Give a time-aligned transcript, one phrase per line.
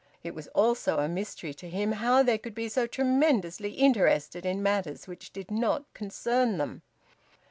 [0.23, 4.63] It was also a mystery to him how they could be so tremendously interested in
[4.63, 6.81] matters which did not concern them.